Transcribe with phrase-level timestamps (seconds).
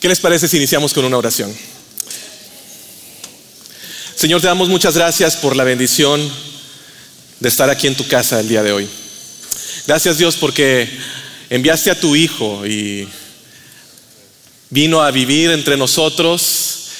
[0.00, 1.52] ¿Qué les parece si iniciamos con una oración?
[4.14, 6.20] Señor, te damos muchas gracias por la bendición
[7.40, 8.88] de estar aquí en tu casa el día de hoy.
[9.88, 10.88] Gracias Dios porque
[11.50, 13.08] enviaste a tu Hijo y
[14.70, 16.90] vino a vivir entre nosotros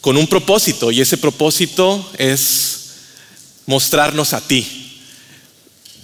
[0.00, 2.92] con un propósito y ese propósito es
[3.66, 4.79] mostrarnos a ti,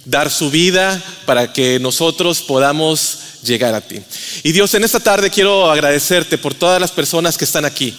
[0.07, 3.99] dar su vida para que nosotros podamos llegar a ti.
[4.43, 7.93] Y Dios, en esta tarde quiero agradecerte por todas las personas que están aquí.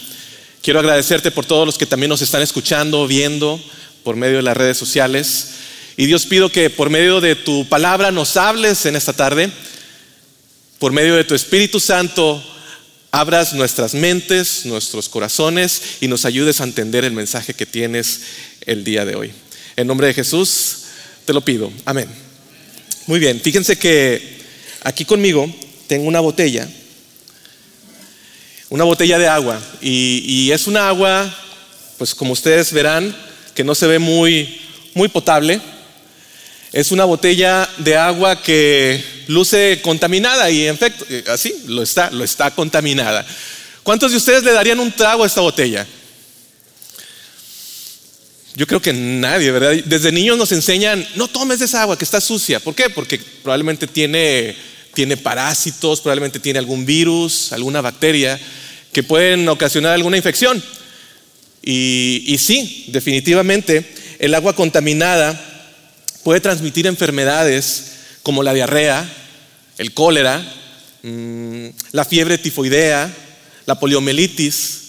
[0.62, 3.62] Quiero agradecerte por todos los que también nos están escuchando, viendo
[4.02, 5.48] por medio de las redes sociales.
[5.96, 9.50] Y Dios pido que por medio de tu palabra nos hables en esta tarde,
[10.78, 12.42] por medio de tu Espíritu Santo
[13.10, 18.20] abras nuestras mentes, nuestros corazones y nos ayudes a entender el mensaje que tienes
[18.66, 19.32] el día de hoy.
[19.76, 20.87] En nombre de Jesús
[21.28, 21.70] te lo pido.
[21.84, 22.08] Amén.
[23.06, 24.38] Muy bien, fíjense que
[24.82, 25.46] aquí conmigo
[25.86, 26.66] tengo una botella,
[28.70, 31.30] una botella de agua y, es una agua,
[31.98, 33.14] pues como ustedes verán,
[33.54, 34.58] que no se ve muy,
[34.94, 35.60] muy potable.
[36.72, 42.08] Es una botella de agua que luce contaminada y en efecto, eh, así lo está,
[42.10, 43.26] lo está contaminada.
[43.82, 45.86] ¿Cuántos de ustedes le darían un trago a esta botella?
[48.58, 49.72] Yo creo que nadie, ¿verdad?
[49.84, 52.58] Desde niños nos enseñan, no tomes esa agua que está sucia.
[52.58, 52.90] ¿Por qué?
[52.90, 54.56] Porque probablemente tiene,
[54.94, 58.36] tiene parásitos, probablemente tiene algún virus, alguna bacteria
[58.92, 60.60] que pueden ocasionar alguna infección.
[61.62, 65.40] Y, sí, definitivamente, el agua contaminada
[66.24, 67.92] puede transmitir enfermedades
[68.24, 69.08] como la diarrea,
[69.76, 70.42] el cólera,
[71.04, 73.08] mm, la fiebre tifoidea,
[73.66, 74.80] la poliomielitis.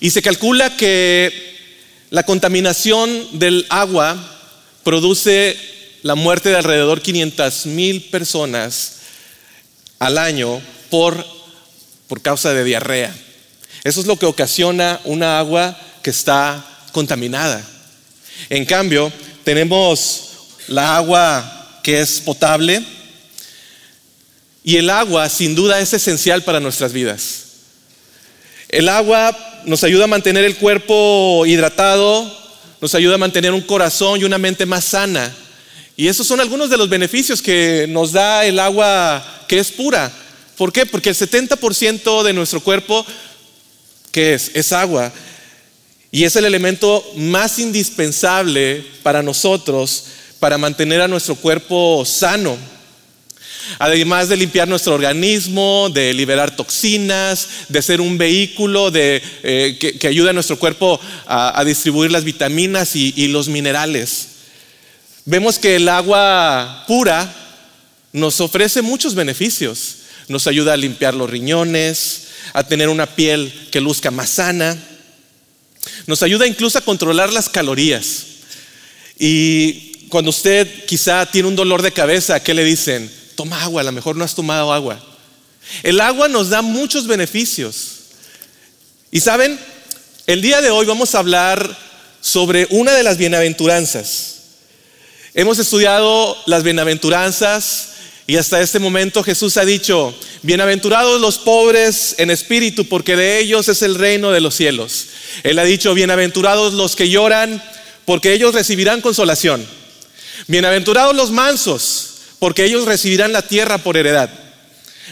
[0.00, 1.53] Y se calcula que
[2.14, 4.16] la contaminación del agua
[4.84, 5.58] produce
[6.02, 8.98] la muerte de alrededor 500 mil personas
[9.98, 11.26] al año por,
[12.06, 13.12] por causa de diarrea.
[13.82, 17.68] Eso es lo que ocasiona una agua que está contaminada.
[18.48, 20.34] En cambio, tenemos
[20.68, 22.80] la agua que es potable.
[24.62, 27.40] Y el agua sin duda es esencial para nuestras vidas.
[28.68, 32.30] El agua nos ayuda a mantener el cuerpo hidratado,
[32.80, 35.34] nos ayuda a mantener un corazón y una mente más sana.
[35.96, 40.10] Y esos son algunos de los beneficios que nos da el agua que es pura.
[40.56, 40.86] ¿Por qué?
[40.86, 43.04] Porque el 70% de nuestro cuerpo,
[44.10, 44.50] ¿qué es?
[44.54, 45.12] Es agua.
[46.10, 50.04] Y es el elemento más indispensable para nosotros
[50.38, 52.56] para mantener a nuestro cuerpo sano.
[53.78, 60.06] Además de limpiar nuestro organismo, de liberar toxinas, de ser un vehículo de, eh, que,
[60.06, 64.28] ayuda a nuestro cuerpo a, distribuir las vitaminas y, y los minerales.
[65.24, 67.34] Vemos que el agua pura
[68.12, 69.96] nos ofrece muchos beneficios.
[70.28, 74.76] Nos ayuda a limpiar los riñones, a tener una piel que luzca más sana.
[76.06, 78.24] Nos ayuda incluso a controlar las calorías.
[79.18, 83.10] Y cuando usted quizá tiene un dolor de cabeza, ¿qué le dicen?
[83.34, 85.00] Toma agua, a lo mejor no has tomado agua.
[85.82, 87.88] El agua nos da muchos beneficios.
[89.10, 89.58] Y saben,
[90.26, 91.78] el día de hoy vamos a hablar
[92.20, 94.34] sobre una de las bienaventuranzas.
[95.34, 97.88] Hemos estudiado las bienaventuranzas
[98.26, 103.68] y hasta este momento Jesús ha dicho, bienaventurados los pobres en espíritu, porque de ellos
[103.68, 105.06] es el reino de los cielos.
[105.42, 107.62] Él ha dicho, bienaventurados los que lloran,
[108.06, 109.66] porque ellos recibirán consolación.
[110.46, 112.13] Bienaventurados los mansos,
[112.44, 114.28] porque ellos recibirán la tierra por heredad.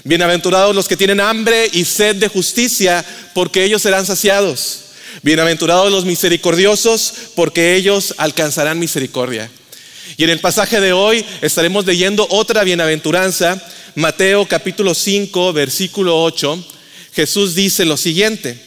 [0.04, 4.80] Bienaventurados los que tienen hambre y sed de justicia, porque ellos serán saciados.
[5.22, 9.50] Bienaventurados los misericordiosos, porque ellos alcanzarán misericordia.
[10.18, 13.58] Y en el pasaje de hoy estaremos leyendo otra bienaventuranza,
[13.94, 16.62] Mateo capítulo 5, versículo 8.
[17.14, 18.60] Jesús dice lo siguiente.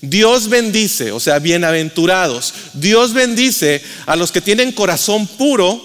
[0.00, 2.52] Dios bendice, o sea, bienaventurados.
[2.72, 5.80] Dios bendice a los que tienen corazón puro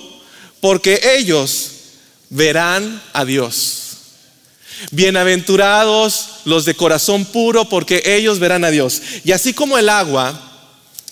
[0.59, 1.72] porque ellos
[2.33, 3.79] verán a Dios.
[4.91, 9.01] Bienaventurados los de corazón puro, porque ellos verán a Dios.
[9.23, 10.51] Y así como el agua,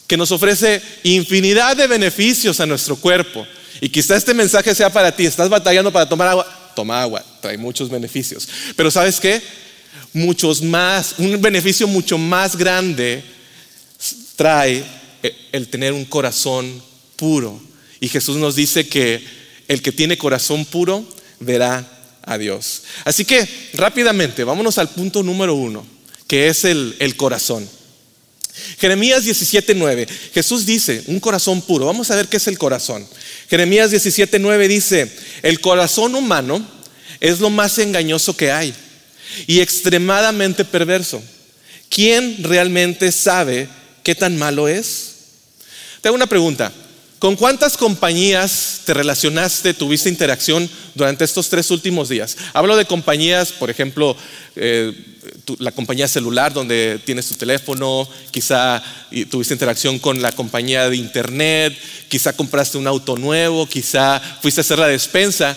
[0.07, 3.47] que nos ofrece infinidad de beneficios a nuestro cuerpo,
[3.79, 7.57] y quizá este mensaje sea para ti, estás batallando para tomar agua, toma agua, trae
[7.57, 8.47] muchos beneficios.
[8.75, 9.41] Pero ¿sabes qué?
[10.13, 13.23] Muchos más, un beneficio mucho más grande
[14.35, 14.83] trae
[15.51, 16.81] el tener un corazón
[17.15, 17.61] puro.
[17.99, 19.40] Y Jesús nos dice que
[19.71, 21.07] el que tiene corazón puro
[21.39, 21.87] verá
[22.23, 22.83] a Dios.
[23.05, 25.87] Así que rápidamente, vámonos al punto número uno,
[26.27, 27.67] que es el, el corazón.
[28.79, 31.85] Jeremías 17:9, Jesús dice, un corazón puro.
[31.85, 33.07] Vamos a ver qué es el corazón.
[33.49, 35.09] Jeremías 17:9 dice,
[35.41, 36.67] el corazón humano
[37.21, 38.73] es lo más engañoso que hay.
[39.47, 41.23] y extremadamente perverso.
[41.87, 43.69] ¿Quién realmente sabe
[44.03, 45.13] qué tan malo es?
[46.01, 46.73] Te hago una pregunta.
[47.21, 52.35] ¿Con cuántas compañías te relacionaste, tuviste interacción durante estos tres últimos días?
[52.51, 54.17] Hablo de compañías, por ejemplo,
[54.55, 54.91] eh,
[55.59, 58.81] la compañía celular donde tienes tu teléfono, quizá
[59.29, 61.77] tuviste interacción con la compañía de internet,
[62.09, 65.55] quizá compraste un auto nuevo, quizá fuiste a hacer la despensa.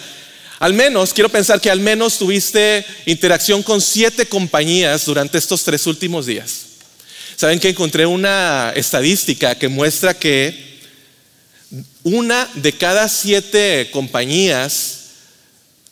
[0.59, 5.87] Al menos, quiero pensar que al menos tuviste interacción con siete compañías durante estos tres
[5.87, 6.67] últimos días.
[7.37, 10.74] Saben que encontré una estadística que muestra que
[12.03, 15.01] una de cada siete compañías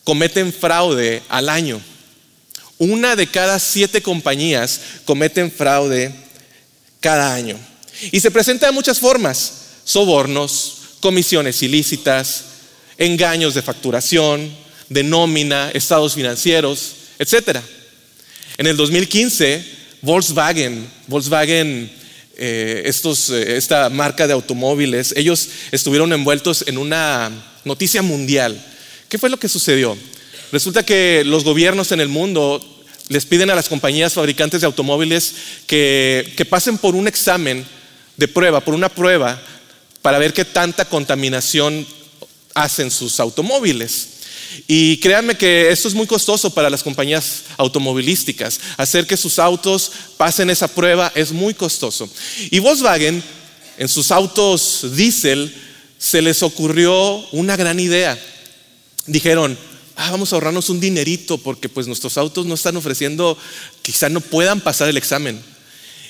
[0.05, 1.81] cometen fraude al año.
[2.79, 6.13] Una de cada siete compañías cometen fraude
[7.01, 7.57] cada año.
[8.11, 9.53] Y se presenta de muchas formas.
[9.85, 12.45] Sobornos, comisiones ilícitas,
[12.99, 14.53] engaños de facturación,
[14.89, 17.59] de nómina, estados financieros, etc.
[18.59, 19.65] En el 2015,
[20.03, 21.91] Volkswagen, Volkswagen
[22.37, 27.31] eh, estos, eh, esta marca de automóviles, ellos estuvieron envueltos en una
[27.65, 28.61] noticia mundial.
[29.09, 29.97] ¿Qué fue lo que sucedió?
[30.51, 32.61] Resulta que los gobiernos en el mundo
[33.09, 35.35] les piden a las compañías fabricantes de automóviles
[35.67, 37.65] que, que pasen por un examen
[38.17, 39.41] de prueba, por una prueba,
[40.01, 41.87] para ver qué tanta contaminación
[42.55, 44.09] hacen sus automóviles.
[44.67, 48.61] Y créanme que esto es muy costoso para las compañías automovilísticas.
[48.77, 52.09] Hacer que sus autos pasen esa prueba es muy costoso.
[52.51, 53.23] Y Volkswagen,
[53.79, 55.55] en sus autos diésel,
[55.99, 58.19] se les ocurrió una gran idea.
[59.07, 59.57] Dijeron,
[59.97, 63.37] ah, vamos a ahorrarnos un dinerito porque pues nuestros autos no están ofreciendo,
[63.83, 65.41] quizá no puedan pasar el examen.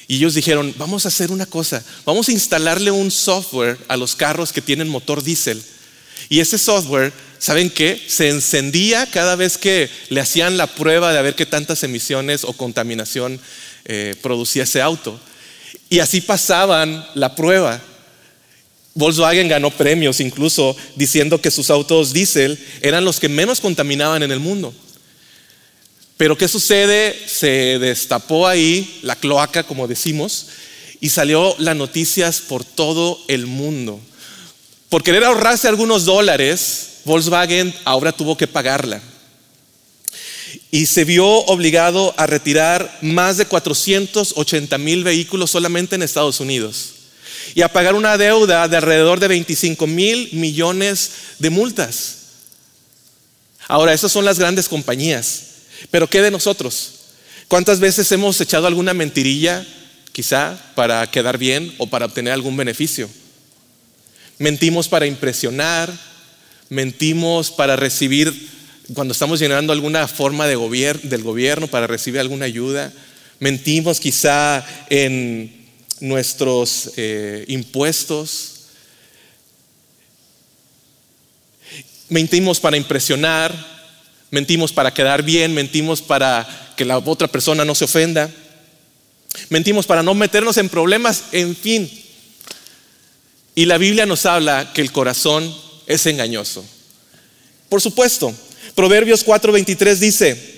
[0.09, 4.15] Y ellos dijeron, vamos a hacer una cosa, vamos a instalarle un software a los
[4.15, 5.63] carros que tienen motor diésel.
[6.29, 7.13] Y ese software
[7.43, 8.01] ¿saben qué?
[8.07, 12.53] Se encendía cada vez que le hacían la prueba de ver qué tantas emisiones o
[12.53, 13.41] contaminación
[13.85, 15.19] eh, producía ese auto.
[15.91, 17.83] Y así pasaban la prueba.
[18.95, 24.31] Volkswagen ganó premios incluso diciendo que sus autos diésel eran los que menos contaminaban en
[24.31, 24.73] el mundo.
[26.17, 27.19] Pero ¿qué sucede?
[27.27, 30.47] Se destapó ahí la cloaca, como decimos,
[31.01, 33.99] y salió las noticias por todo el mundo.
[34.89, 39.01] Por querer ahorrarse algunos dólares, Volkswagen ahora tuvo que pagarla.
[40.71, 46.95] Y se vio obligado a retirar más de 480 mil vehículos solamente en Estados Unidos.
[47.55, 52.17] Y a pagar una deuda de alrededor de 25 mil millones de multas.
[53.69, 55.43] Ahora, esas son las grandes compañías.
[55.91, 56.93] Pero ¿qué de nosotros?
[57.49, 59.67] ¿Cuántas veces hemos echado alguna mentirilla,
[60.13, 63.11] quizá, para quedar bien o para obtener algún beneficio?
[64.39, 65.93] Mentimos para impresionar,
[66.73, 68.49] mentimos para recibir,
[68.95, 70.57] cuando estamos llenando alguna forma de
[71.03, 72.91] del gobierno, para recibir alguna ayuda,
[73.41, 75.69] mentimos quizá en
[76.01, 78.69] nuestros eh, impuestos,
[82.09, 83.55] mentimos para impresionar,
[84.31, 88.31] mentimos para quedar bien, mentimos para que la otra persona no se ofenda,
[89.51, 91.91] mentimos para no meternos en problemas, en fin.
[93.55, 95.55] Y la Biblia nos habla que el corazón
[95.87, 96.65] es engañoso.
[97.69, 98.35] Por supuesto,
[98.75, 100.53] Proverbios 4:23 dice,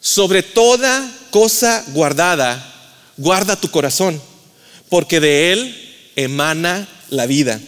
[0.00, 2.66] sobre toda cosa guardada,
[3.16, 4.20] guarda tu corazón,
[4.88, 7.60] porque de él emana la vida.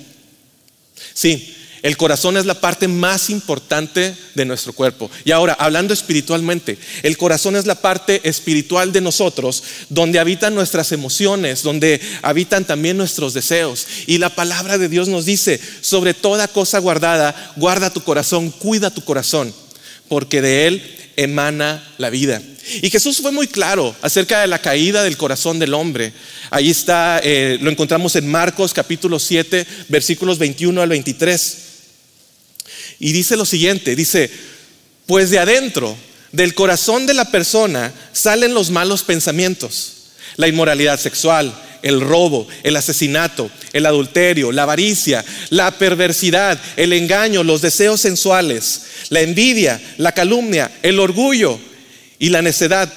[1.15, 5.11] Sí, el corazón es la parte más importante de nuestro cuerpo.
[5.25, 10.93] Y ahora, hablando espiritualmente, el corazón es la parte espiritual de nosotros, donde habitan nuestras
[10.93, 13.87] emociones, donde habitan también nuestros deseos.
[14.07, 18.91] Y la palabra de Dios nos dice, sobre toda cosa guardada, guarda tu corazón, cuida
[18.91, 19.53] tu corazón,
[20.09, 22.41] porque de él emana la vida.
[22.81, 26.13] Y Jesús fue muy claro acerca de la caída del corazón del hombre.
[26.51, 31.72] Ahí está, eh, lo encontramos en Marcos capítulo 7, versículos 21 al 23.
[32.99, 34.31] Y dice lo siguiente, dice,
[35.07, 35.97] pues de adentro,
[36.33, 42.77] del corazón de la persona, salen los malos pensamientos, la inmoralidad sexual, el robo, el
[42.77, 50.13] asesinato, el adulterio, la avaricia, la perversidad, el engaño, los deseos sensuales, la envidia, la
[50.13, 51.59] calumnia, el orgullo
[52.19, 52.93] y la necedad.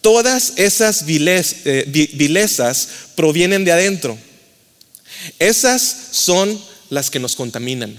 [0.00, 4.18] Todas esas eh, vilezas provienen de adentro.
[5.38, 7.96] Esas son las que nos contaminan.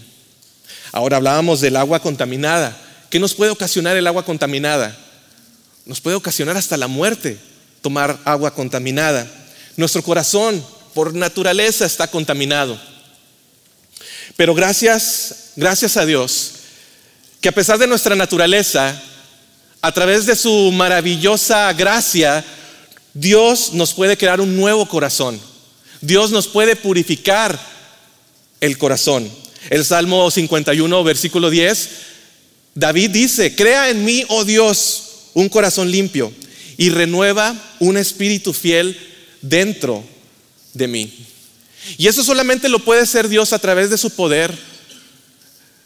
[0.95, 2.73] Ahora hablábamos del agua contaminada.
[3.09, 4.95] ¿Qué nos puede ocasionar el agua contaminada?
[5.85, 7.37] Nos puede ocasionar hasta la muerte
[7.81, 9.29] tomar agua contaminada.
[9.75, 12.79] Nuestro corazón por naturaleza está contaminado.
[14.37, 16.51] Pero gracias, gracias a Dios,
[17.41, 18.97] que a pesar de nuestra naturaleza,
[19.81, 22.41] a través de su maravillosa gracia,
[23.13, 25.41] Dios nos puede crear un nuevo corazón.
[25.99, 27.59] Dios nos puede purificar
[28.61, 29.29] el corazón.
[29.69, 31.89] El Salmo 51, versículo 10,
[32.75, 36.31] David dice, crea en mí, oh Dios, un corazón limpio
[36.77, 38.98] y renueva un espíritu fiel
[39.41, 40.03] dentro
[40.74, 41.13] de mí.
[41.98, 44.55] Y eso solamente lo puede hacer Dios a través de su poder.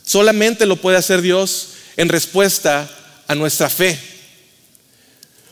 [0.05, 2.89] Solamente lo puede hacer Dios en respuesta
[3.27, 3.99] a nuestra fe.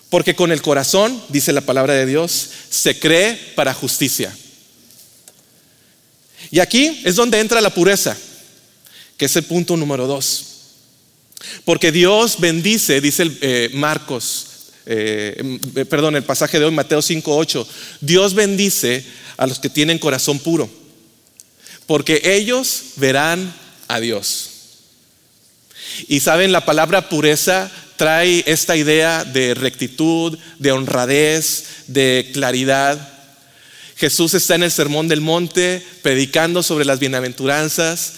[0.10, 4.36] Porque con el corazón, dice la palabra de Dios, se cree para justicia.
[6.51, 8.17] Y aquí es donde entra la pureza,
[9.17, 10.46] que es el punto número dos.
[11.65, 14.48] Porque Dios bendice, dice eh, Marcos,
[14.86, 17.67] eh, perdón, el pasaje de hoy, Mateo 5:8,
[18.01, 19.03] Dios bendice
[19.36, 20.70] a los que tienen corazón puro,
[21.86, 23.53] porque ellos verán
[23.88, 24.51] a Dios.
[26.08, 33.16] Y saben, la palabra pureza trae esta idea de rectitud, de honradez, de claridad.
[33.97, 38.13] Jesús está en el Sermón del Monte predicando sobre las bienaventuranzas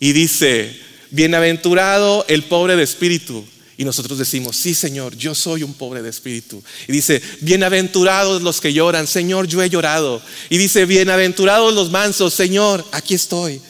[0.00, 0.74] y dice,
[1.10, 3.44] bienaventurado el pobre de espíritu.
[3.76, 6.62] Y nosotros decimos, sí Señor, yo soy un pobre de espíritu.
[6.88, 10.22] Y dice, bienaventurados los que lloran, Señor, yo he llorado.
[10.48, 13.60] Y dice, bienaventurados los mansos, Señor, aquí estoy.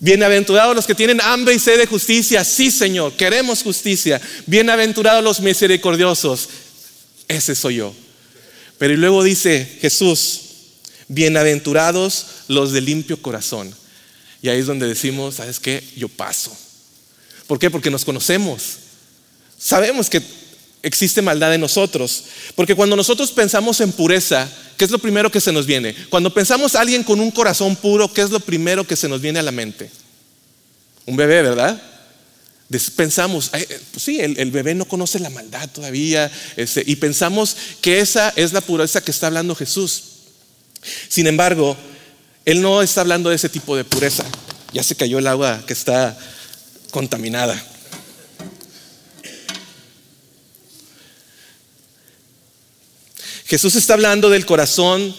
[0.00, 2.42] Bienaventurados los que tienen hambre y sed de justicia.
[2.42, 4.18] Sí, Señor, queremos justicia.
[4.46, 6.48] Bienaventurados los misericordiosos.
[7.26, 8.07] Ese soy yo.
[8.78, 10.40] Pero luego dice Jesús,
[11.08, 13.74] bienaventurados los de limpio corazón.
[14.40, 15.82] Y ahí es donde decimos, ¿sabes qué?
[15.96, 16.56] Yo paso.
[17.46, 17.70] ¿Por qué?
[17.70, 18.62] Porque nos conocemos.
[19.58, 20.22] Sabemos que
[20.82, 22.24] existe maldad en nosotros.
[22.54, 25.94] Porque cuando nosotros pensamos en pureza, ¿qué es lo primero que se nos viene?
[26.08, 29.20] Cuando pensamos a alguien con un corazón puro, ¿qué es lo primero que se nos
[29.20, 29.90] viene a la mente?
[31.06, 31.82] Un bebé, ¿verdad?
[32.96, 38.30] Pensamos, pues sí, el, bebé no conoce la maldad todavía, este, y pensamos que esa
[38.36, 40.02] es la pureza que está hablando Jesús.
[41.08, 41.76] Sin embargo,
[42.44, 44.24] Él no está hablando de ese tipo de pureza.
[44.74, 46.18] Ya se cayó el agua que está
[46.90, 47.62] contaminada.
[53.46, 55.16] Jesús está hablando del corazón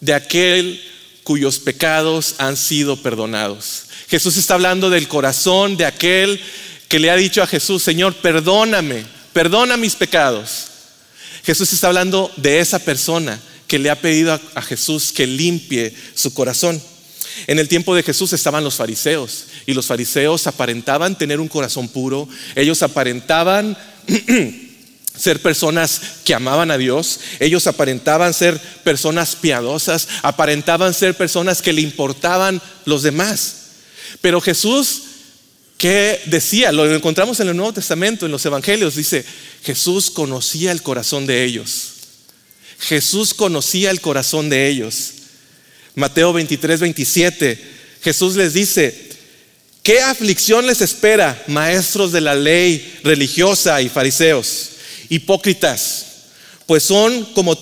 [0.00, 0.82] de aquel
[1.24, 3.82] cuyos pecados han sido perdonados.
[4.08, 6.40] Jesús está hablando del corazón de aquel
[6.88, 10.66] que le ha dicho a Jesús, Señor, perdóname, perdona mis pecados.
[11.44, 16.32] Jesús está hablando de esa persona que le ha pedido a, Jesús que limpie su
[16.34, 16.80] corazón.
[17.46, 21.88] En el tiempo de Jesús estaban los fariseos y los fariseos aparentaban tener un corazón
[21.88, 23.76] puro, ellos aparentaban
[25.16, 31.72] ser personas que amaban a Dios, ellos aparentaban ser personas piadosas, aparentaban ser personas que
[31.72, 33.56] le importaban los demás.
[34.20, 35.02] Pero Jesús,
[35.78, 36.72] ¿qué decía?
[36.72, 39.24] Lo encontramos en el Nuevo Testamento, en los Evangelios, dice,
[39.64, 41.92] Jesús conocía el corazón de ellos.
[42.78, 45.12] Jesús conocía el corazón de ellos.
[45.94, 47.58] Mateo 23, 27,
[48.02, 49.10] Jesús les dice,
[49.82, 54.70] ¿qué aflicción les espera, maestros de la ley religiosa y fariseos?
[55.08, 56.06] hipócritas,
[56.66, 57.58] pues son como,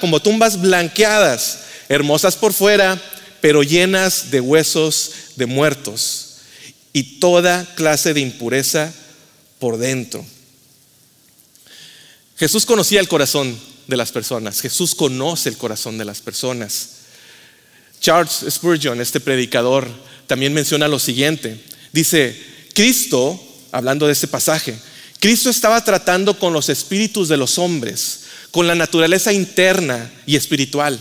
[0.00, 3.00] como tumbas blanqueadas, hermosas por fuera,
[3.40, 6.25] pero llenas de huesos de muertos
[6.96, 8.90] y toda clase de impureza
[9.58, 10.24] por dentro.
[12.38, 13.54] Jesús conocía el corazón
[13.86, 16.88] de las personas, Jesús conoce el corazón de las personas.
[18.00, 19.86] Charles Spurgeon, este predicador,
[20.26, 21.62] también menciona lo siguiente.
[21.92, 22.34] Dice,
[22.72, 23.38] Cristo,
[23.72, 24.74] hablando de este pasaje,
[25.20, 28.20] Cristo estaba tratando con los espíritus de los hombres,
[28.52, 30.98] con la naturaleza interna y espiritual.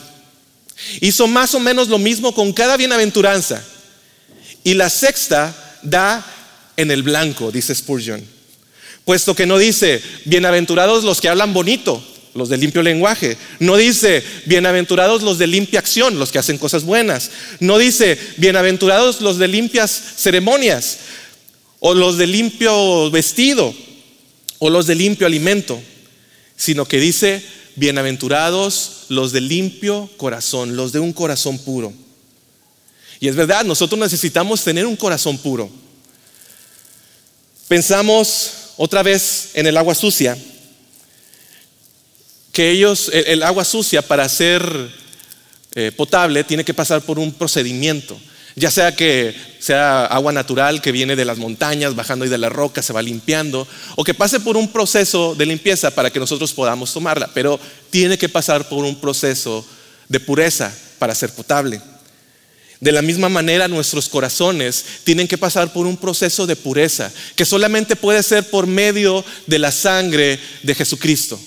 [0.99, 3.63] Hizo más o menos lo mismo con cada bienaventuranza.
[4.65, 6.25] Y la sexta da
[6.77, 8.23] en el blanco, dice Spurgeon.
[9.05, 13.37] Puesto que no dice, bienaventurados los que hablan bonito, los de limpio lenguaje.
[13.59, 17.31] No dice, bienaventurados los de limpia acción, los que hacen cosas buenas.
[17.59, 20.97] No dice, bienaventurados los de limpias ceremonias
[21.79, 23.73] o los de limpio vestido
[24.59, 25.79] o los de limpio alimento,
[26.57, 27.43] sino que dice,
[27.75, 31.93] bienaventurados los de limpio corazón, los de un corazón puro.
[33.25, 35.67] Y es verdad, nosotros necesitamos tener un corazón puro.
[37.67, 40.37] Pensamos otra vez en el agua sucia,
[42.51, 44.63] que ellos, el, agua sucia para ser
[45.73, 48.15] eh, potable tiene que pasar por un procedimiento.
[48.55, 52.49] Ya sea que sea agua natural que viene de las montañas, bajando y de la
[52.49, 56.53] roca, se va limpiando, o que pase por un proceso de limpieza para que nosotros
[56.53, 59.65] podamos tomarla, pero tiene que pasar por un proceso
[60.09, 61.81] de pureza para ser potable.
[62.79, 67.45] De la misma manera, nuestros corazones tienen que pasar por un proceso de pureza, que
[67.45, 71.39] solamente puede ser por medio de la sangre de Jesucristo.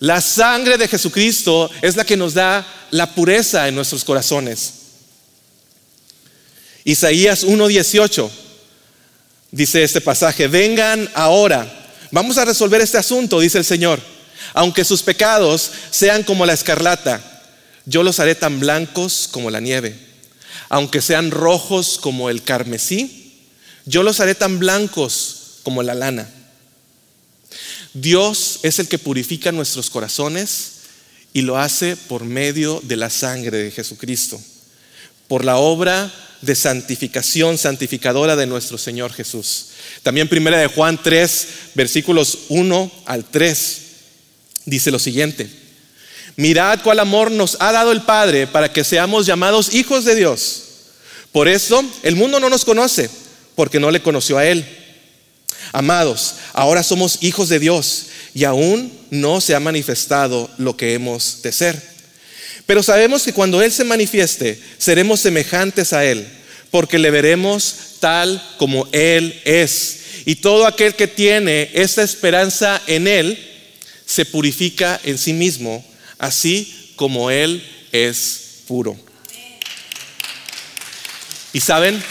[0.00, 4.72] La sangre de Jesucristo es la que nos da la pureza en nuestros corazones.
[6.84, 8.28] Isaías 1:18
[9.52, 14.00] dice este pasaje, vengan ahora, vamos a resolver este asunto, dice el Señor,
[14.54, 17.31] aunque sus pecados sean como la escarlata
[17.86, 19.96] yo los haré tan blancos como la nieve.
[20.68, 23.34] Aunque sean rojos como el carmesí,
[23.84, 26.28] yo los haré tan blancos como la lana.
[27.94, 30.72] Dios es el que purifica nuestros corazones
[31.32, 34.40] y lo hace por medio de la sangre de Jesucristo,
[35.28, 39.66] por la obra de santificación santificadora de nuestro Señor Jesús.
[40.02, 43.78] También primera de Juan 3, versículos 1 al 3
[44.64, 45.61] dice lo siguiente:
[46.36, 50.62] Mirad cuál amor nos ha dado el Padre para que seamos llamados hijos de Dios.
[51.30, 53.10] Por eso el mundo no nos conoce,
[53.54, 54.64] porque no le conoció a Él.
[55.72, 61.42] Amados, ahora somos hijos de Dios y aún no se ha manifestado lo que hemos
[61.42, 61.92] de ser.
[62.66, 66.26] Pero sabemos que cuando Él se manifieste, seremos semejantes a Él,
[66.70, 69.98] porque le veremos tal como Él es.
[70.24, 73.48] Y todo aquel que tiene esta esperanza en Él,
[74.06, 75.82] se purifica en sí mismo
[76.22, 78.96] así como Él es puro.
[81.52, 82.02] Y saben,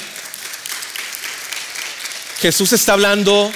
[2.41, 3.51] Jesús está hablando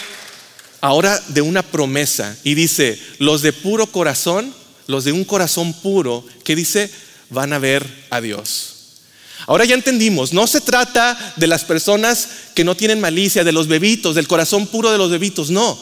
[0.79, 4.55] ahora de una promesa y dice, los de puro corazón,
[4.87, 6.89] los de un corazón puro, que dice,
[7.29, 9.01] van a ver a Dios.
[9.47, 13.67] Ahora ya entendimos, no se trata de las personas que no tienen malicia, de los
[13.67, 15.77] bebitos, del corazón puro de los bebitos, no.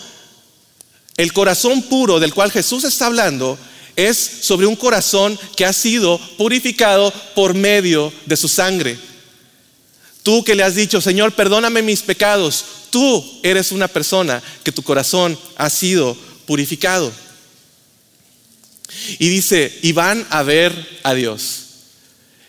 [1.15, 3.59] El corazón puro del cual Jesús está hablando
[3.95, 8.97] es sobre un corazón que ha sido purificado por medio de su sangre.
[10.23, 14.81] Tú que le has dicho, Señor, perdóname mis pecados, tú eres una persona que tu
[14.81, 17.11] corazón ha sido purificado.
[19.19, 20.73] Y dice, y van a ver
[21.03, 21.59] a Dios.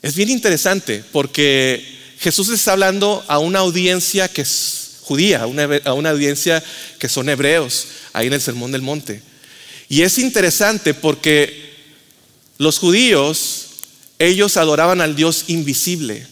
[0.03, 1.85] Es bien interesante porque
[2.21, 6.63] Jesús está hablando a una audiencia que es judía, a una, audiencia
[6.99, 9.23] que son hebreos, ahí en el Sermón del Monte.
[9.95, 11.71] Y es interesante porque
[12.59, 13.67] los judíos,
[14.19, 16.27] ellos adoraban al Dios invisible.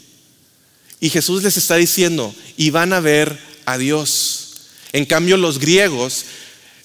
[0.99, 4.55] Y Jesús les está diciendo, y van a ver a Dios.
[4.93, 6.25] En cambio, los griegos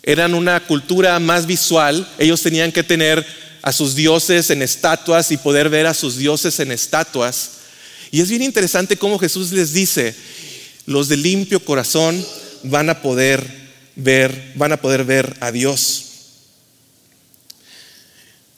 [0.03, 2.07] eran una cultura más visual.
[2.19, 3.25] Ellos tenían que tener
[3.63, 7.53] a sus dioses en estatuas y poder ver a sus dioses en estatuas.
[8.11, 10.13] Y es bien interesante cómo Jesús les dice,
[10.85, 12.23] los de limpio corazón
[12.61, 13.43] van a poder
[13.95, 16.06] ver, van a poder ver a Dios.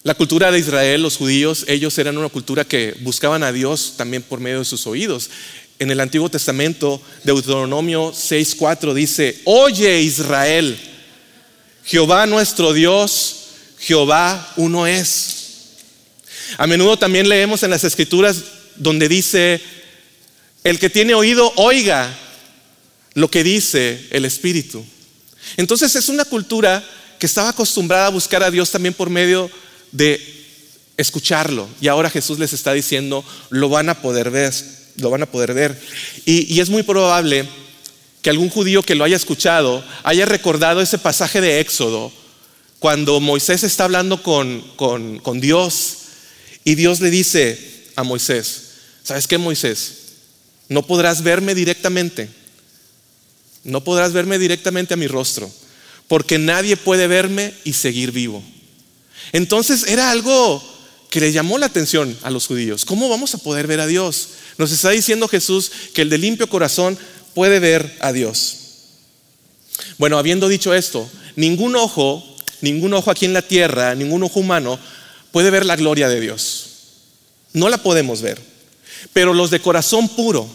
[0.03, 4.23] La cultura de Israel, los judíos, ellos eran una cultura que buscaban a Dios también
[4.23, 5.29] por medio de sus oídos.
[5.77, 10.79] En el Antiguo Testamento, Deuteronomio 6:4 dice, "Oye Israel,
[11.83, 13.35] Jehová nuestro Dios,
[13.77, 15.35] Jehová uno es."
[16.57, 18.37] A menudo también leemos en las escrituras
[18.77, 19.61] donde dice,
[20.63, 22.17] "El que tiene oído, oiga
[23.15, 24.85] lo que dice el Espíritu."
[25.57, 26.81] Entonces es una cultura
[27.19, 29.51] que estaba acostumbrada a buscar a Dios también por medio
[29.91, 30.39] de
[30.97, 31.67] escucharlo.
[31.81, 34.53] Y ahora Jesús les está diciendo, lo van a poder ver,
[34.97, 35.79] lo van a poder ver.
[36.25, 37.47] Y, es muy probable
[38.21, 42.11] que algún judío que lo haya escuchado haya recordado ese pasaje de Éxodo,
[42.79, 45.97] cuando Moisés está hablando con, con, con Dios
[46.63, 48.63] y Dios le dice a Moisés,
[49.03, 49.95] ¿sabes qué Moisés?
[50.67, 52.29] No podrás verme directamente,
[53.63, 55.51] no podrás verme directamente a mi rostro,
[56.07, 58.43] porque nadie puede verme y seguir vivo.
[59.31, 60.63] Entonces era algo
[61.09, 62.85] que le llamó la atención a los judíos.
[62.85, 64.29] ¿Cómo vamos a poder ver a Dios?
[64.57, 66.97] Nos está diciendo Jesús que el de limpio corazón
[67.33, 68.57] puede ver a Dios.
[69.97, 72.23] Bueno, habiendo dicho esto, ningún ojo,
[72.61, 74.79] ningún ojo aquí en la tierra, ningún ojo humano
[75.31, 76.65] puede ver la gloria de Dios.
[77.53, 78.39] No la podemos ver.
[79.13, 80.49] Pero los de corazón puro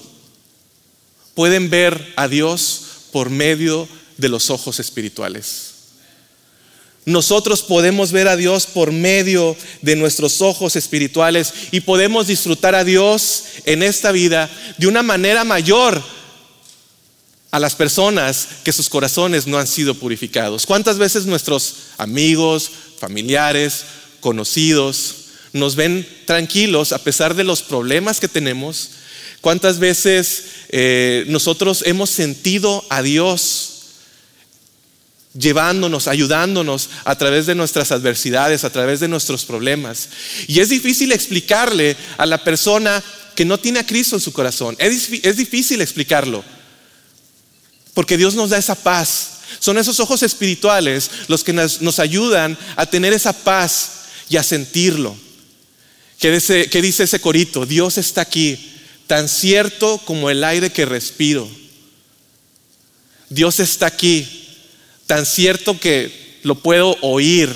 [1.34, 2.82] pueden ver a Dios
[3.12, 5.73] por medio de los ojos espirituales.
[7.06, 12.84] Nosotros podemos ver a Dios por medio de nuestros ojos espirituales y podemos disfrutar a
[12.84, 16.02] Dios en esta vida de una manera mayor
[17.50, 20.64] a las personas que sus corazones no han sido purificados.
[20.64, 23.84] ¿Cuántas veces nuestros amigos, familiares,
[24.20, 25.16] conocidos
[25.52, 28.90] nos ven tranquilos a pesar de los problemas que tenemos?
[29.42, 33.73] ¿Cuántas veces eh, nosotros hemos sentido a Dios
[35.38, 40.08] llevándonos, ayudándonos a través de nuestras adversidades, a través de nuestros problemas.
[40.46, 43.02] Y es difícil explicarle a la persona
[43.34, 44.76] que no tiene a Cristo en su corazón.
[44.78, 46.44] Es, difícil explicarlo,
[47.92, 49.30] porque Dios nos da esa paz.
[49.58, 53.90] Son esos ojos espirituales los que nos, ayudan a tener esa paz
[54.28, 55.16] y a sentirlo.
[56.18, 57.66] ¿Qué dice, ¿Qué dice ese corito?
[57.66, 58.72] Dios está aquí,
[59.06, 61.48] tan cierto como el aire que respiro.
[63.28, 64.43] Dios está aquí,
[65.06, 67.48] tan cierto que lo puedo oír,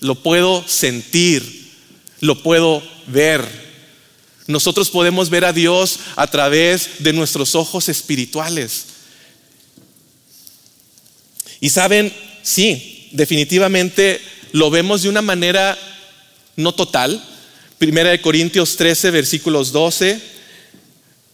[0.00, 1.72] lo puedo sentir,
[2.20, 3.44] lo puedo ver.
[4.46, 8.86] Nosotros podemos ver a Dios a través de nuestros ojos espirituales.
[11.60, 14.20] Y saben, sí, definitivamente
[14.52, 15.78] lo vemos de una manera
[16.56, 17.22] no total.
[17.78, 20.20] Primera de Corintios 13, versículos 12,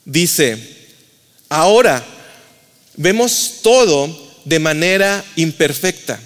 [0.04, 0.88] dice,
[1.48, 2.04] ahora
[2.96, 6.20] vemos todo de manera imperfecta,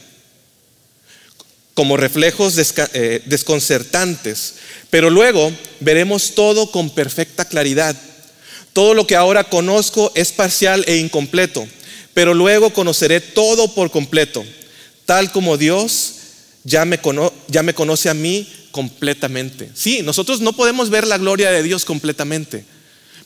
[1.75, 4.55] como reflejos eh, desconcertantes,
[4.91, 7.97] pero luego veremos todo con perfecta claridad.
[8.73, 11.67] Todo lo que ahora conozco es parcial e incompleto,
[12.13, 14.45] pero luego conoceré todo por completo,
[15.05, 16.15] tal como Dios
[16.65, 16.99] ya me,
[17.49, 19.71] ya me conoce a mí completamente.
[19.75, 22.65] Sí, nosotros no podemos ver la gloria de Dios completamente,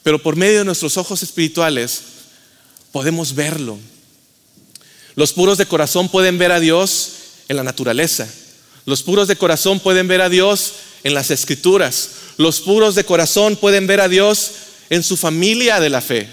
[0.03, 2.01] pero por medio de nuestros ojos espirituales
[2.93, 3.79] podemos verlo.
[5.19, 7.11] Los puros de corazón pueden ver a Dios
[7.49, 8.29] en la naturaleza.
[8.85, 12.11] Los puros de corazón pueden ver a Dios en las escrituras.
[12.37, 14.53] Los puros de corazón pueden ver a Dios
[14.91, 16.29] en su familia de la fe.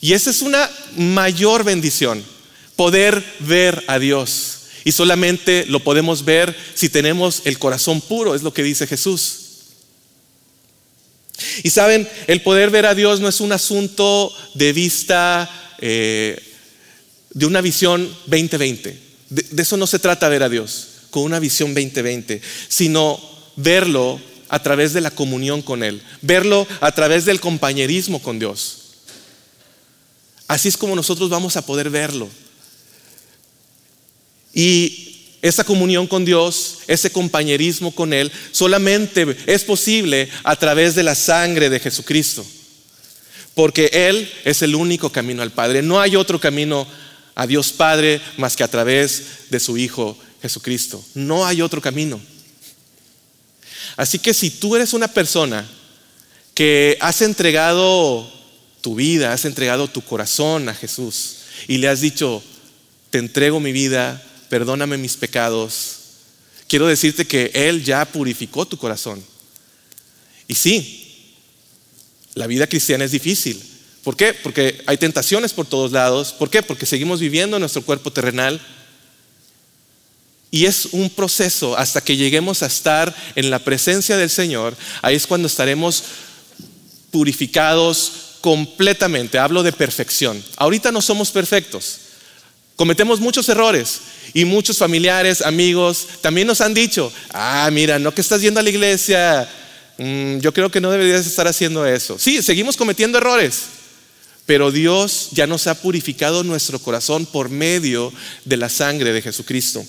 [0.00, 2.24] Y esa es una mayor bendición,
[2.76, 4.58] poder ver a Dios.
[4.84, 9.38] Y solamente lo podemos ver si tenemos el corazón puro, es lo que dice Jesús.
[11.64, 16.45] Y saben, el poder ver a Dios no es un asunto de vista eh,
[17.36, 18.98] de una visión 2020.
[19.28, 23.20] De, eso no se trata ver a Dios con una visión 2020, sino
[23.56, 24.18] verlo
[24.48, 28.78] a través de la comunión con Él, verlo a través del compañerismo con Dios.
[30.48, 32.26] Así es como nosotros vamos a poder verlo.
[34.54, 41.02] Y esa comunión con Dios, ese compañerismo con Él, solamente es posible a través de
[41.02, 42.46] la sangre de Jesucristo.
[43.54, 45.82] Porque Él es el único camino al Padre.
[45.82, 46.86] No hay otro camino
[47.36, 51.04] a Dios Padre más que a través de su Hijo Jesucristo.
[51.14, 52.20] No hay otro camino.
[53.96, 55.64] Así que si tú eres una persona
[56.54, 58.32] que has entregado
[58.80, 61.36] tu vida, has entregado tu corazón a Jesús
[61.68, 62.42] y le has dicho,
[63.10, 65.96] te entrego mi vida, perdóname mis pecados,
[66.68, 69.22] quiero decirte que Él ya purificó tu corazón.
[70.48, 71.34] Y sí,
[72.34, 73.62] la vida cristiana es difícil.
[74.06, 74.34] ¿Por qué?
[74.34, 76.32] Porque hay tentaciones por todos lados.
[76.32, 76.62] ¿Por qué?
[76.62, 78.60] Porque seguimos viviendo en nuestro cuerpo terrenal.
[80.52, 84.76] Y es un proceso hasta que lleguemos a estar en la presencia del Señor.
[85.02, 86.04] Ahí es cuando estaremos
[87.10, 89.40] purificados completamente.
[89.40, 90.40] Hablo de perfección.
[90.56, 91.98] Ahorita no somos perfectos.
[92.76, 98.20] Cometemos muchos errores y muchos familiares, amigos, también nos han dicho, ah, mira, no que
[98.20, 99.48] estás yendo a la iglesia,
[99.98, 102.18] Mm, yo creo que no deberías estar haciendo eso.
[102.18, 103.62] Sí, seguimos cometiendo errores,
[104.46, 108.12] pero Dios ya nos ha purificado nuestro corazón por medio
[108.44, 109.84] de la sangre de Jesucristo.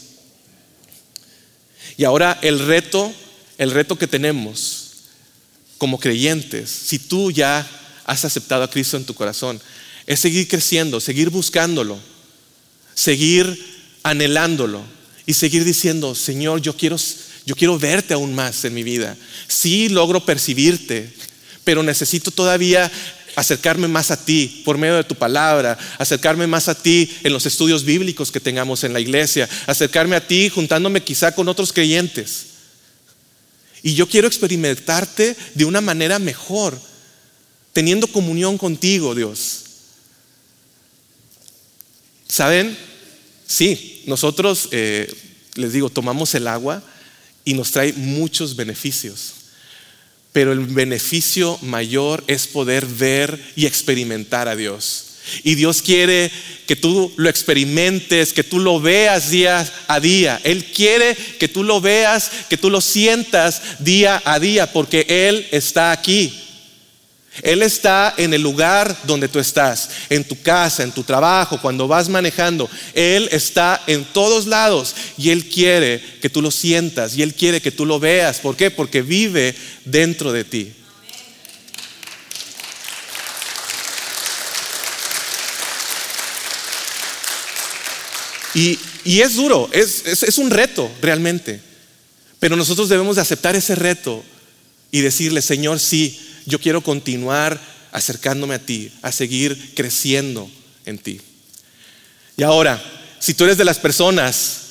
[1.96, 3.14] Y ahora el reto,
[3.60, 4.88] el reto que tenemos
[5.78, 7.68] como creyentes, si tú ya
[8.06, 9.62] has aceptado a Cristo en tu corazón,
[10.08, 12.00] es seguir creciendo, seguir buscándolo,
[12.96, 14.82] seguir anhelándolo
[15.26, 16.98] y seguir diciendo, Señor, yo quiero
[17.46, 19.16] yo quiero verte aún más en mi vida.
[19.48, 21.14] Sí logro percibirte,
[21.64, 22.92] pero necesito todavía
[23.38, 27.46] acercarme más a ti por medio de tu palabra, acercarme más a ti en los
[27.46, 32.48] estudios bíblicos que tengamos en la iglesia, acercarme a ti juntándome quizá con otros creyentes.
[33.84, 36.82] Y yo quiero experimentarte de una manera mejor,
[37.74, 39.66] teniendo comunión contigo, Dios.
[42.28, 42.76] ¿Saben?
[43.46, 45.14] Sí, nosotros, eh,
[45.54, 46.82] les digo, tomamos el agua
[47.46, 49.34] y nos trae muchos beneficios.
[50.38, 55.06] Pero el beneficio mayor es poder ver y experimentar a Dios.
[55.42, 56.32] Y Dios quiere
[56.68, 60.40] que tú lo experimentes, que tú lo veas día a día.
[60.44, 65.48] Él quiere que tú lo veas, que tú lo sientas día a día, porque Él
[65.50, 66.47] está aquí.
[67.44, 71.88] Él está en el lugar donde tú estás, en tu casa, en tu trabajo, cuando
[71.88, 72.70] vas manejando.
[72.94, 77.62] Él está en todos lados y Él quiere que tú lo sientas y Él quiere
[77.62, 78.40] que tú lo veas.
[78.40, 78.72] ¿Por qué?
[78.72, 80.74] Porque vive dentro de ti.
[88.54, 88.80] Y,
[89.22, 91.62] es duro, es, es un reto realmente.
[92.40, 94.24] Pero nosotros debemos de aceptar ese reto
[94.92, 100.50] y decirle, Señor, sí, Yo quiero continuar acercándome a ti, a seguir creciendo
[100.86, 101.22] en ti.
[102.38, 102.82] Y ahora,
[103.20, 104.62] si tú eres de las personas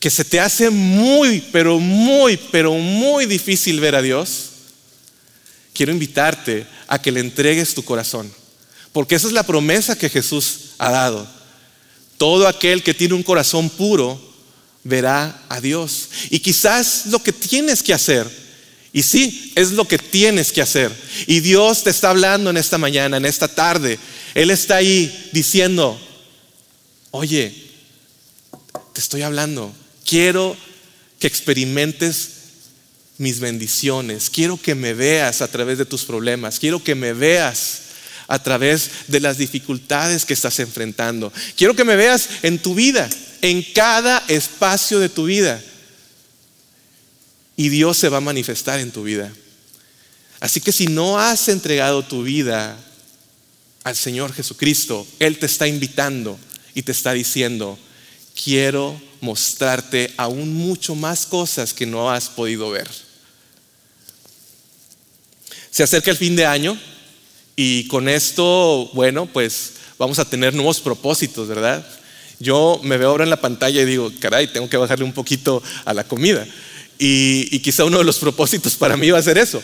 [0.00, 4.50] que se te hace muy, pero muy, pero muy difícil ver a Dios,
[5.74, 8.32] quiero invitarte a que le entregues tu corazón.
[8.92, 11.28] Porque esa es la promesa que Jesús ha dado.
[12.16, 14.20] Todo aquel que tiene un corazón puro
[14.84, 16.08] verá a Dios.
[16.30, 18.43] Y quizás lo que tienes que hacer,
[18.94, 20.92] y sí, es lo que tienes que hacer.
[21.26, 23.98] Y Dios te está hablando en esta mañana, en esta tarde.
[24.36, 26.00] Él está ahí diciendo,
[27.10, 27.52] oye,
[28.92, 29.74] te estoy hablando,
[30.06, 30.56] quiero
[31.18, 32.28] que experimentes
[33.18, 37.80] mis bendiciones, quiero que me veas a través de tus problemas, quiero que me veas
[38.28, 41.32] a través de las dificultades que estás enfrentando.
[41.56, 43.10] Quiero que me veas en tu vida,
[43.42, 45.60] en cada espacio de tu vida.
[47.56, 49.32] Y Dios se va a manifestar en tu vida.
[50.40, 52.76] Así que si no has entregado tu vida
[53.84, 56.38] al Señor Jesucristo, Él te está invitando
[56.74, 57.78] y te está diciendo,
[58.42, 62.88] quiero mostrarte aún mucho más cosas que no has podido ver.
[65.70, 66.78] Se acerca el fin de año
[67.56, 71.86] y con esto, bueno, pues vamos a tener nuevos propósitos, ¿verdad?
[72.40, 75.62] Yo me veo ahora en la pantalla y digo, caray, tengo que bajarle un poquito
[75.84, 76.46] a la comida.
[76.98, 79.62] Y, quizá uno de los propósitos para mí va a ser eso.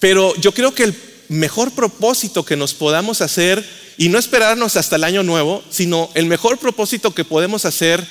[0.00, 0.94] Pero yo creo que el
[1.28, 3.64] mejor propósito que nos podamos hacer,
[3.96, 8.06] y no esperarnos hasta el año nuevo, sino el mejor propósito que podemos hacer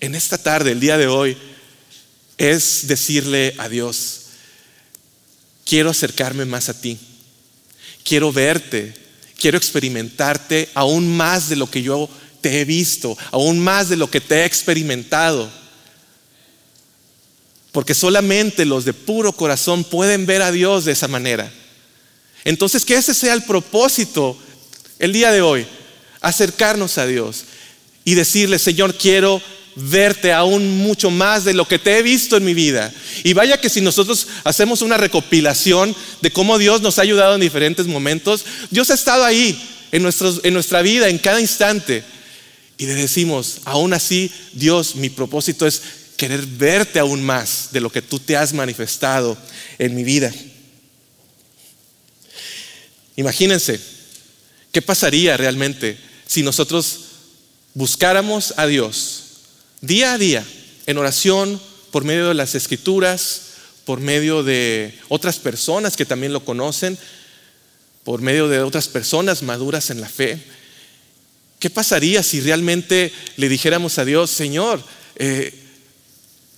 [0.00, 1.36] en esta tarde, el día de hoy,
[2.36, 4.22] es decirle a Dios,
[5.64, 6.98] quiero acercarme más a ti,
[8.04, 8.92] quiero verte,
[9.38, 12.08] quiero experimentarte aún más de lo que yo
[12.40, 15.50] te he visto, aún más de lo que te he experimentado.
[17.74, 21.52] Porque solamente los de puro corazón pueden ver a Dios de esa manera.
[22.44, 24.38] Entonces, que ese sea el propósito
[25.00, 25.66] el día de hoy,
[26.20, 27.46] acercarnos a Dios
[28.04, 29.42] y decirle, Señor, quiero
[29.74, 32.94] verte aún mucho más de lo que te he visto en mi vida.
[33.24, 37.40] Y vaya que si nosotros hacemos una recopilación de cómo Dios nos ha ayudado en
[37.40, 39.60] diferentes momentos, Dios ha estado ahí
[39.90, 40.08] en,
[40.44, 42.04] en nuestra vida, en cada instante.
[42.78, 45.82] Y le decimos, aún así, Dios, mi propósito es
[46.16, 49.36] querer verte aún más de lo que tú te has manifestado
[49.78, 50.32] en mi vida.
[53.16, 53.80] Imagínense,
[54.72, 57.00] ¿qué pasaría realmente si nosotros
[57.74, 59.22] buscáramos a Dios
[59.80, 60.44] día a día
[60.86, 63.42] en oración por medio de las escrituras,
[63.84, 66.98] por medio de otras personas que también lo conocen,
[68.02, 70.42] por medio de otras personas maduras en la fe?
[71.58, 74.82] ¿Qué pasaría si realmente le dijéramos a Dios, Señor,
[75.16, 75.63] eh,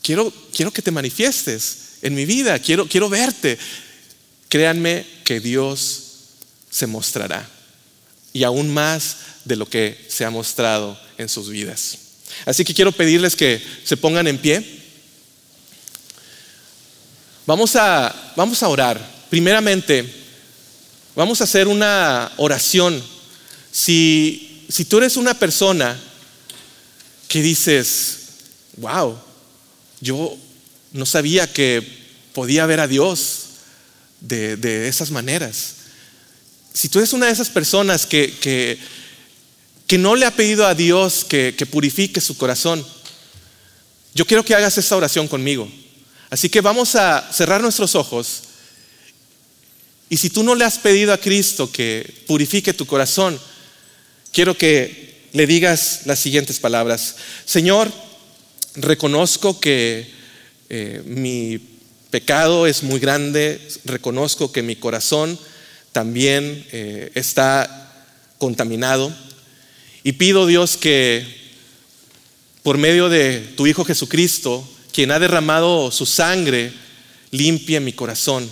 [0.06, 3.58] quiero, quiero que te manifiestes en mi vida, quiero, quiero verte?
[4.48, 6.02] Créanme que Dios
[6.70, 7.48] se mostrará.
[8.32, 11.98] Y aún más de lo que se ha mostrado en sus vidas.
[12.44, 14.64] Así que quiero pedirles que se pongan en pie.
[17.44, 19.26] Vamos a, vamos a orar.
[19.28, 20.08] Primeramente,
[21.16, 23.02] vamos a hacer una oración.
[23.72, 25.98] Si, si tú eres una persona
[27.26, 28.18] que dices,
[28.76, 29.25] wow,
[30.00, 30.36] yo
[30.92, 31.82] no sabía que
[32.32, 33.46] podía ver a Dios
[34.20, 35.74] de, de esas maneras.
[36.72, 38.78] Si tú eres una de esas personas que,
[39.86, 42.84] que, no le ha pedido a Dios que, que purifique su corazón,
[44.14, 45.70] yo quiero que hagas esta oración conmigo.
[46.28, 48.42] Así que vamos a cerrar nuestros ojos.
[50.08, 53.40] Y si tú no le has pedido a Cristo que purifique tu corazón,
[54.32, 57.16] quiero que le digas las siguientes palabras.
[57.44, 57.90] Señor,
[58.76, 60.10] reconozco que
[60.68, 61.58] eh, mi
[62.10, 65.38] pecado es muy grande, reconozco que mi corazón
[65.92, 67.92] también eh, está
[68.38, 69.14] contaminado.
[70.02, 71.24] Y pido Dios que
[72.62, 76.72] por medio de tu Hijo Jesucristo, quien ha derramado su sangre,
[77.30, 78.48] limpie mi corazón.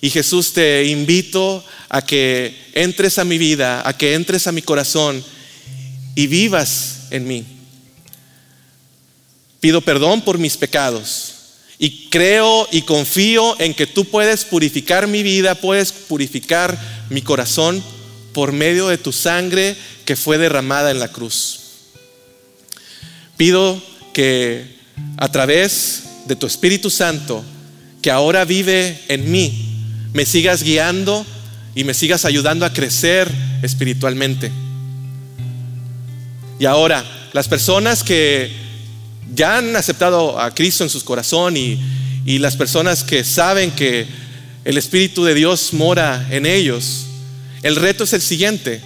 [0.00, 4.62] Y Jesús te invito a que entres a mi vida, a que entres a mi
[4.62, 5.24] corazón
[6.14, 7.53] y vivas en mí.
[9.64, 11.32] Pido perdón por mis pecados.
[11.78, 17.82] Y creo y confío en que tú puedes purificar mi vida, puedes purificar mi corazón
[18.34, 19.74] por medio de tu sangre
[20.04, 21.60] que fue derramada en la cruz.
[23.38, 24.66] Pido que
[25.16, 27.42] a través de tu Espíritu Santo,
[28.02, 29.78] que ahora vive en mí,
[30.12, 31.24] me sigas guiando
[31.74, 34.52] y me sigas ayudando a crecer espiritualmente.
[36.60, 38.63] Y ahora, las personas que
[39.32, 41.80] ya han aceptado a Cristo en su corazón y,
[42.26, 44.06] y las personas que saben que
[44.64, 47.06] el Espíritu de Dios mora en ellos,
[47.62, 48.80] el reto es el siguiente.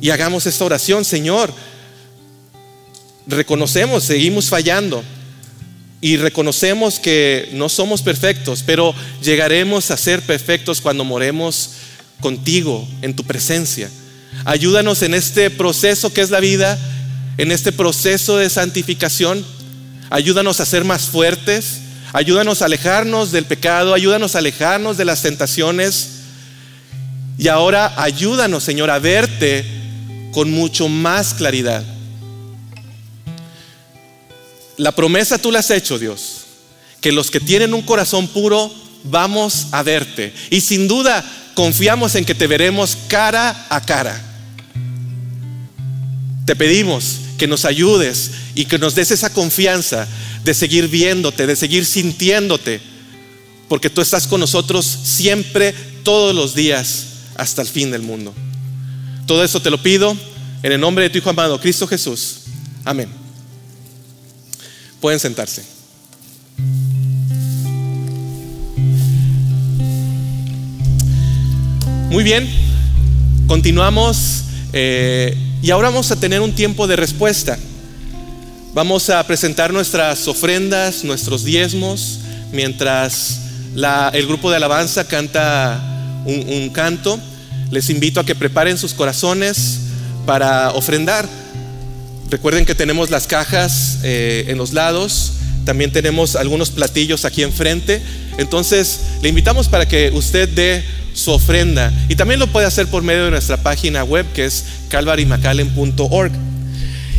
[0.00, 1.52] Y hagamos esta oración, Señor.
[3.26, 5.04] Reconocemos, seguimos fallando
[6.00, 11.70] y reconocemos que no somos perfectos, pero llegaremos a ser perfectos cuando moremos
[12.20, 13.90] contigo, en tu presencia.
[14.44, 16.78] Ayúdanos en este proceso que es la vida,
[17.40, 19.42] en este proceso de santificación.
[20.10, 21.80] Ayúdanos a ser más fuertes,
[22.12, 26.08] ayúdanos a alejarnos del pecado, ayúdanos a alejarnos de las tentaciones.
[27.38, 29.64] Y ahora ayúdanos, Señor, a verte
[30.32, 31.82] con mucho más claridad.
[34.76, 36.42] La promesa tú la has hecho, Dios,
[37.00, 38.70] que los que tienen un corazón puro
[39.04, 40.34] vamos a verte.
[40.50, 41.24] Y sin duda
[41.54, 44.26] confiamos en que te veremos cara a cara.
[46.44, 50.06] Te pedimos que nos ayudes y que nos des esa confianza
[50.44, 52.82] de seguir viéndote, de seguir sintiéndote,
[53.66, 55.72] porque tú estás con nosotros siempre,
[56.02, 58.34] todos los días, hasta el fin del mundo.
[59.26, 60.14] Todo eso te lo pido
[60.62, 62.40] en el nombre de tu Hijo amado, Cristo Jesús.
[62.84, 63.08] Amén.
[65.00, 65.64] Pueden sentarse.
[72.10, 72.50] Muy bien,
[73.46, 74.42] continuamos
[74.74, 77.58] eh, y ahora vamos a tener un tiempo de respuesta.
[78.72, 82.20] Vamos a presentar nuestras ofrendas, nuestros diezmos,
[82.52, 83.40] mientras
[84.12, 85.80] el grupo de alabanza canta
[86.24, 87.20] un canto.
[87.70, 89.80] Les invito a que preparen sus corazones
[90.26, 91.28] para ofrendar.
[92.30, 95.32] Recuerden que tenemos las cajas eh, en los lados,
[95.64, 98.00] también tenemos algunos platillos aquí enfrente.
[98.38, 100.84] Entonces, le invitamos para que usted dé
[101.20, 104.64] su ofrenda y también lo puede hacer por medio de nuestra página web que es
[104.88, 106.32] calvarymacallen.org.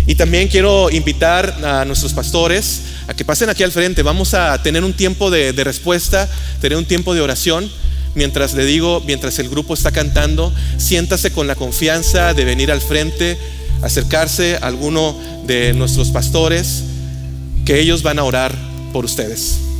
[0.08, 4.04] Y también quiero invitar a nuestros pastores a que pasen aquí al frente.
[4.04, 6.28] Vamos a tener un tiempo de, de respuesta,
[6.60, 7.72] tener un tiempo de oración.
[8.16, 12.82] Mientras le digo, mientras el grupo está cantando, siéntase con la confianza de venir al
[12.82, 13.38] frente
[13.82, 16.84] acercarse a alguno de nuestros pastores,
[17.66, 18.56] que ellos van a orar
[18.94, 19.71] por ustedes.